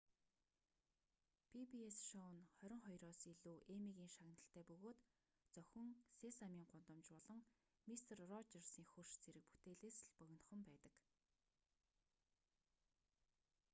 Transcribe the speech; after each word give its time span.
пи-би-эс 1.51 1.97
шоу 2.09 2.29
нь 2.35 2.47
хорин 2.57 2.81
хоёроос 2.85 3.21
илүү 3.31 3.57
эммигийн 3.73 4.13
шагналтай 4.15 4.63
бөгөөд 4.69 4.99
зөвхөн 5.53 5.89
сесамийн 6.19 6.69
гудамж 6.73 7.05
болон 7.15 7.39
мистер 7.89 8.17
роджерсын 8.31 8.85
хөрш 8.91 9.11
зэрэг 9.23 9.45
бүтээлээс 9.51 9.97
л 10.07 10.13
богинохон 10.19 10.59
байдаг 10.67 10.93